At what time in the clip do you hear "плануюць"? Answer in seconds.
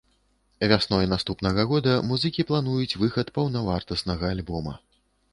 2.51-2.97